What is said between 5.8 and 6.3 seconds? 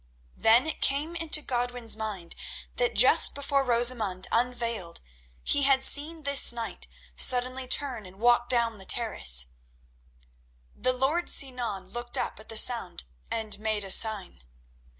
seen